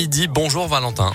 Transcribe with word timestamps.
Midi, 0.00 0.28
bonjour 0.28 0.68
Valentin. 0.68 1.12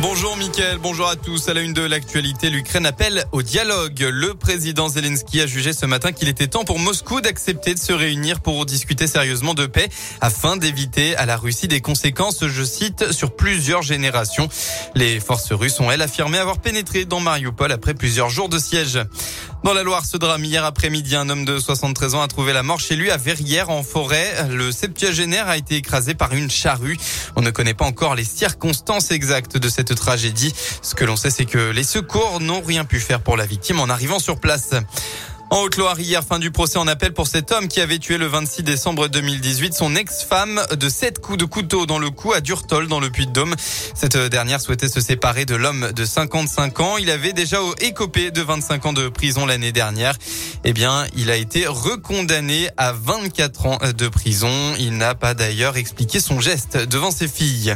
Bonjour 0.00 0.36
Mickaël, 0.36 0.76
bonjour 0.76 1.08
à 1.08 1.16
tous. 1.16 1.48
À 1.48 1.54
la 1.54 1.62
une 1.62 1.72
de 1.72 1.80
l'actualité, 1.80 2.50
l'Ukraine 2.50 2.84
appelle 2.84 3.24
au 3.32 3.40
dialogue. 3.40 4.00
Le 4.00 4.34
président 4.34 4.88
Zelensky 4.88 5.40
a 5.40 5.46
jugé 5.46 5.72
ce 5.72 5.86
matin 5.86 6.12
qu'il 6.12 6.28
était 6.28 6.46
temps 6.46 6.64
pour 6.64 6.78
Moscou 6.78 7.22
d'accepter 7.22 7.72
de 7.72 7.78
se 7.78 7.94
réunir 7.94 8.40
pour 8.40 8.66
discuter 8.66 9.06
sérieusement 9.06 9.54
de 9.54 9.64
paix 9.64 9.88
afin 10.20 10.58
d'éviter 10.58 11.16
à 11.16 11.24
la 11.24 11.38
Russie 11.38 11.68
des 11.68 11.80
conséquences, 11.80 12.46
je 12.46 12.64
cite, 12.64 13.12
sur 13.12 13.34
plusieurs 13.34 13.80
générations. 13.80 14.48
Les 14.94 15.20
forces 15.20 15.52
russes 15.52 15.80
ont, 15.80 15.90
elles, 15.90 16.02
affirmé 16.02 16.36
avoir 16.36 16.58
pénétré 16.58 17.06
dans 17.06 17.20
Mariupol 17.20 17.72
après 17.72 17.94
plusieurs 17.94 18.28
jours 18.28 18.50
de 18.50 18.58
siège. 18.58 18.98
Dans 19.62 19.74
la 19.74 19.82
Loire, 19.82 20.06
ce 20.06 20.16
drame 20.16 20.42
hier 20.42 20.64
après-midi, 20.64 21.16
un 21.16 21.28
homme 21.28 21.44
de 21.44 21.58
73 21.58 22.14
ans 22.14 22.22
a 22.22 22.28
trouvé 22.28 22.54
la 22.54 22.62
mort 22.62 22.80
chez 22.80 22.96
lui 22.96 23.10
à 23.10 23.18
Verrières 23.18 23.68
en 23.68 23.82
forêt. 23.82 24.48
Le 24.48 24.72
septuagénaire 24.72 25.48
a 25.48 25.58
été 25.58 25.76
écrasé 25.76 26.14
par 26.14 26.32
une 26.32 26.50
charrue. 26.50 26.96
On 27.36 27.42
ne 27.42 27.50
connaît 27.50 27.74
pas 27.74 27.84
encore 27.84 28.14
les 28.14 28.24
circonstances 28.24 29.10
exactes 29.10 29.58
de 29.58 29.68
cette 29.68 29.94
tragédie. 29.94 30.54
Ce 30.80 30.94
que 30.94 31.04
l'on 31.04 31.16
sait, 31.16 31.30
c'est 31.30 31.44
que 31.44 31.72
les 31.72 31.84
secours 31.84 32.40
n'ont 32.40 32.62
rien 32.62 32.86
pu 32.86 33.00
faire 33.00 33.20
pour 33.20 33.36
la 33.36 33.44
victime 33.44 33.80
en 33.80 33.90
arrivant 33.90 34.18
sur 34.18 34.40
place. 34.40 34.70
En 35.52 35.62
Haute-Loire, 35.62 35.98
hier, 35.98 36.22
fin 36.22 36.38
du 36.38 36.52
procès 36.52 36.78
en 36.78 36.86
appel 36.86 37.12
pour 37.12 37.26
cet 37.26 37.50
homme 37.50 37.66
qui 37.66 37.80
avait 37.80 37.98
tué 37.98 38.18
le 38.18 38.26
26 38.26 38.62
décembre 38.62 39.08
2018 39.08 39.74
son 39.74 39.96
ex-femme 39.96 40.62
de 40.78 40.88
sept 40.88 41.18
coups 41.18 41.38
de 41.38 41.44
couteau 41.44 41.86
dans 41.86 41.98
le 41.98 42.08
cou 42.10 42.32
à 42.32 42.40
Durtol, 42.40 42.86
dans 42.86 43.00
le 43.00 43.10
Puy-de-Dôme. 43.10 43.56
Cette 43.96 44.16
dernière 44.16 44.60
souhaitait 44.60 44.88
se 44.88 45.00
séparer 45.00 45.46
de 45.46 45.56
l'homme 45.56 45.90
de 45.90 46.04
55 46.04 46.78
ans. 46.78 46.98
Il 46.98 47.10
avait 47.10 47.32
déjà 47.32 47.58
écopé 47.80 48.30
de 48.30 48.42
25 48.42 48.86
ans 48.86 48.92
de 48.92 49.08
prison 49.08 49.44
l'année 49.44 49.72
dernière. 49.72 50.14
Eh 50.62 50.72
bien, 50.72 51.04
il 51.16 51.32
a 51.32 51.36
été 51.36 51.66
recondamné 51.66 52.68
à 52.76 52.92
24 52.92 53.66
ans 53.66 53.78
de 53.96 54.06
prison. 54.06 54.52
Il 54.78 54.98
n'a 54.98 55.16
pas 55.16 55.34
d'ailleurs 55.34 55.76
expliqué 55.76 56.20
son 56.20 56.38
geste 56.38 56.76
devant 56.76 57.10
ses 57.10 57.26
filles. 57.26 57.74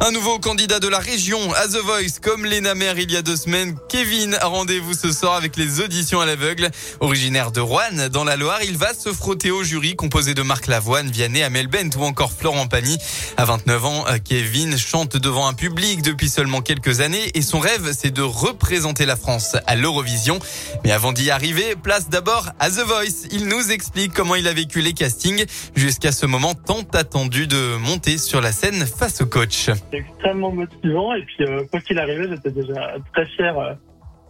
Un 0.00 0.12
nouveau 0.12 0.38
candidat 0.38 0.78
de 0.78 0.86
la 0.86 1.00
région 1.00 1.38
à 1.54 1.66
The 1.66 1.82
Voice, 1.84 2.20
comme 2.22 2.44
Lena 2.46 2.76
Mer 2.76 3.00
il 3.00 3.10
y 3.10 3.16
a 3.16 3.22
deux 3.22 3.36
semaines. 3.36 3.74
Kevin 3.88 4.34
a 4.40 4.46
rendez-vous 4.46 4.94
ce 4.94 5.12
soir 5.12 5.34
avec 5.34 5.56
les 5.56 5.80
auditions 5.80 6.20
à 6.20 6.26
l'aveugle. 6.26 6.70
Originaire 7.00 7.50
de 7.50 7.60
Rouen, 7.60 8.08
dans 8.12 8.22
la 8.22 8.36
Loire, 8.36 8.62
il 8.62 8.76
va 8.76 8.94
se 8.94 9.12
frotter 9.12 9.50
au 9.50 9.64
jury 9.64 9.96
composé 9.96 10.34
de 10.34 10.42
Marc 10.42 10.68
Lavoine, 10.68 11.10
Vianney, 11.10 11.42
Amel 11.42 11.66
Bent 11.66 11.90
ou 11.98 12.04
encore 12.04 12.32
Florent 12.32 12.68
Pagny. 12.68 12.96
À 13.36 13.44
29 13.44 13.84
ans, 13.84 14.04
Kevin 14.24 14.78
chante 14.78 15.16
devant 15.16 15.48
un 15.48 15.54
public 15.54 16.00
depuis 16.02 16.28
seulement 16.28 16.60
quelques 16.60 17.00
années 17.00 17.32
et 17.34 17.42
son 17.42 17.58
rêve, 17.58 17.92
c'est 17.98 18.12
de 18.12 18.22
représenter 18.22 19.04
la 19.04 19.16
France 19.16 19.56
à 19.66 19.74
l'Eurovision. 19.74 20.38
Mais 20.84 20.92
avant 20.92 21.12
d'y 21.12 21.30
arriver, 21.30 21.74
place 21.74 22.08
d'abord 22.08 22.50
à 22.60 22.70
The 22.70 22.84
Voice. 22.86 23.26
Il 23.32 23.46
nous 23.46 23.72
explique 23.72 24.14
comment 24.14 24.36
il 24.36 24.46
a 24.46 24.52
vécu 24.52 24.80
les 24.80 24.92
castings 24.92 25.44
jusqu'à 25.74 26.12
ce 26.12 26.24
moment 26.24 26.54
tant 26.54 26.86
attendu 26.94 27.48
de 27.48 27.76
monter 27.76 28.16
sur 28.16 28.40
la 28.40 28.52
scène 28.52 28.86
face 28.86 29.20
au 29.20 29.26
coach 29.26 29.70
extrêmement 29.96 30.52
motivant. 30.52 31.14
Et 31.14 31.22
puis, 31.22 31.44
euh, 31.44 31.64
quoi 31.70 31.80
qu'il 31.80 31.98
arrivait, 31.98 32.28
j'étais 32.28 32.50
déjà 32.50 32.96
très 33.12 33.26
fier, 33.26 33.58
euh, 33.58 33.72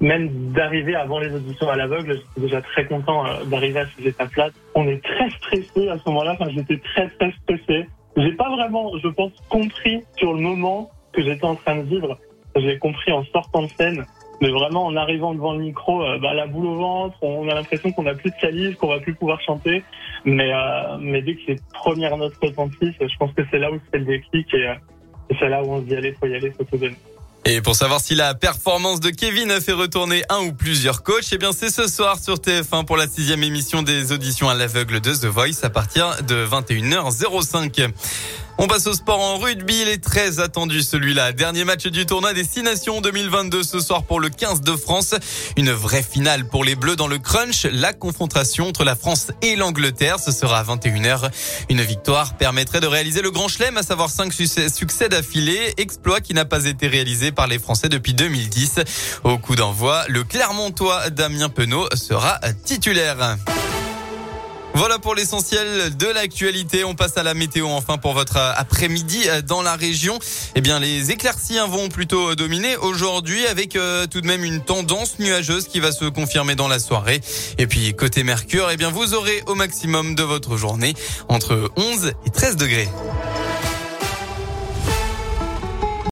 même 0.00 0.52
d'arriver 0.52 0.94
avant 0.94 1.18
les 1.18 1.32
auditions 1.32 1.68
à 1.68 1.76
l'aveugle. 1.76 2.14
J'étais 2.14 2.40
déjà 2.40 2.62
très 2.62 2.86
content 2.86 3.26
euh, 3.26 3.44
d'arriver 3.44 3.80
à 3.80 3.86
ces 3.96 4.08
étapes-là. 4.08 4.50
On 4.74 4.86
est 4.86 5.02
très 5.02 5.30
stressé 5.30 5.88
à 5.88 5.98
ce 5.98 6.08
moment-là. 6.08 6.36
Enfin, 6.38 6.50
j'étais 6.50 6.78
très, 6.78 7.08
très 7.08 7.32
stressé. 7.42 7.86
J'ai 8.16 8.32
pas 8.32 8.50
vraiment, 8.50 8.92
je 8.98 9.08
pense, 9.08 9.32
compris 9.48 10.02
sur 10.16 10.32
le 10.32 10.40
moment 10.40 10.90
que 11.12 11.22
j'étais 11.22 11.44
en 11.44 11.56
train 11.56 11.76
de 11.76 11.82
vivre. 11.82 12.18
J'ai 12.56 12.78
compris 12.78 13.12
en 13.12 13.24
sortant 13.24 13.62
de 13.62 13.68
scène. 13.78 14.04
Mais 14.40 14.50
vraiment, 14.50 14.86
en 14.86 14.94
arrivant 14.94 15.34
devant 15.34 15.52
le 15.54 15.58
micro, 15.58 15.98
bah, 16.20 16.32
la 16.32 16.46
boule 16.46 16.66
au 16.66 16.76
ventre, 16.76 17.16
on 17.22 17.48
a 17.48 17.54
l'impression 17.54 17.90
qu'on 17.90 18.04
n'a 18.04 18.14
plus 18.14 18.30
de 18.30 18.36
calice, 18.36 18.76
qu'on 18.76 18.86
va 18.86 19.00
plus 19.00 19.14
pouvoir 19.14 19.40
chanter. 19.40 19.82
Mais, 20.24 20.52
mais 21.00 21.22
dès 21.22 21.34
que 21.34 21.40
les 21.48 21.56
premières 21.74 22.16
notes 22.16 22.36
retentissent, 22.40 22.94
je 23.00 23.16
pense 23.18 23.32
que 23.32 23.42
c'est 23.50 23.58
là 23.58 23.72
où 23.72 23.80
c'est 23.90 23.98
le 23.98 24.04
déclic 24.04 24.46
c'est 25.38 25.48
là 25.48 25.62
où 25.62 25.72
on 25.72 25.80
se 25.80 25.86
dit 25.86 25.96
allez, 25.96 26.14
faut 26.18 26.26
y 26.26 26.34
aller, 26.34 26.50
faut 26.50 26.64
tout 26.64 26.76
donner. 26.76 26.96
Et 27.44 27.62
pour 27.62 27.76
savoir 27.76 28.00
si 28.00 28.14
la 28.14 28.34
performance 28.34 29.00
de 29.00 29.10
Kevin 29.10 29.50
a 29.50 29.60
fait 29.60 29.72
retourner 29.72 30.22
un 30.28 30.40
ou 30.40 30.52
plusieurs 30.52 31.02
coachs, 31.02 31.32
eh 31.32 31.38
bien 31.38 31.52
c'est 31.52 31.70
ce 31.70 31.86
soir 31.86 32.18
sur 32.18 32.34
TF1 32.34 32.84
pour 32.84 32.96
la 32.96 33.06
sixième 33.06 33.42
émission 33.42 33.82
des 33.82 34.12
auditions 34.12 34.50
à 34.50 34.54
l'aveugle 34.54 35.00
de 35.00 35.14
The 35.14 35.26
Voice 35.26 35.62
à 35.62 35.70
partir 35.70 36.22
de 36.24 36.44
21h05. 36.44 37.88
On 38.60 38.66
passe 38.66 38.88
au 38.88 38.92
sport 38.92 39.20
en 39.20 39.38
rugby. 39.38 39.82
Il 39.82 39.88
est 39.88 40.02
très 40.02 40.40
attendu 40.40 40.82
celui-là. 40.82 41.30
Dernier 41.30 41.62
match 41.62 41.86
du 41.86 42.06
tournoi 42.06 42.34
des 42.34 42.42
Six 42.42 42.64
Nations 42.64 43.00
2022 43.00 43.62
ce 43.62 43.78
soir 43.78 44.02
pour 44.02 44.18
le 44.18 44.30
15 44.30 44.62
de 44.62 44.74
France. 44.74 45.14
Une 45.56 45.70
vraie 45.70 46.02
finale 46.02 46.48
pour 46.48 46.64
les 46.64 46.74
Bleus 46.74 46.96
dans 46.96 47.06
le 47.06 47.18
crunch. 47.18 47.66
La 47.70 47.92
confrontation 47.92 48.66
entre 48.66 48.82
la 48.82 48.96
France 48.96 49.28
et 49.42 49.54
l'Angleterre. 49.54 50.18
Ce 50.18 50.32
sera 50.32 50.58
à 50.58 50.64
21h. 50.64 51.30
Une 51.70 51.82
victoire 51.82 52.36
permettrait 52.36 52.80
de 52.80 52.88
réaliser 52.88 53.22
le 53.22 53.30
grand 53.30 53.46
chelem, 53.46 53.76
à 53.76 53.84
savoir 53.84 54.10
5 54.10 54.32
succès 54.32 55.08
d'affilée. 55.08 55.74
Exploit 55.76 56.20
qui 56.20 56.34
n'a 56.34 56.44
pas 56.44 56.64
été 56.64 56.88
réalisé 56.88 57.30
par 57.30 57.46
les 57.46 57.60
Français 57.60 57.88
depuis 57.88 58.14
2010. 58.14 58.80
Au 59.22 59.38
coup 59.38 59.54
d'envoi, 59.54 60.04
le 60.08 60.24
Clermontois 60.24 61.10
Damien 61.10 61.48
Penaud 61.48 61.88
sera 61.94 62.40
titulaire. 62.64 63.36
Voilà 64.78 65.00
pour 65.00 65.16
l'essentiel 65.16 65.96
de 65.96 66.06
l'actualité. 66.06 66.84
On 66.84 66.94
passe 66.94 67.16
à 67.16 67.24
la 67.24 67.34
météo 67.34 67.66
enfin 67.66 67.98
pour 67.98 68.12
votre 68.12 68.36
après-midi 68.36 69.26
dans 69.44 69.60
la 69.60 69.74
région. 69.74 70.20
Eh 70.54 70.60
bien, 70.60 70.78
les 70.78 71.10
éclaircies 71.10 71.58
vont 71.68 71.88
plutôt 71.88 72.36
dominer 72.36 72.76
aujourd'hui 72.76 73.44
avec 73.48 73.74
euh, 73.74 74.06
tout 74.06 74.20
de 74.20 74.26
même 74.28 74.44
une 74.44 74.62
tendance 74.62 75.18
nuageuse 75.18 75.66
qui 75.66 75.80
va 75.80 75.90
se 75.90 76.04
confirmer 76.04 76.54
dans 76.54 76.68
la 76.68 76.78
soirée. 76.78 77.20
Et 77.58 77.66
puis, 77.66 77.92
côté 77.96 78.22
Mercure, 78.22 78.70
eh 78.70 78.76
bien, 78.76 78.90
vous 78.90 79.14
aurez 79.14 79.42
au 79.46 79.56
maximum 79.56 80.14
de 80.14 80.22
votre 80.22 80.56
journée 80.56 80.94
entre 81.28 81.72
11 81.76 82.12
et 82.24 82.30
13 82.30 82.54
degrés. 82.54 82.88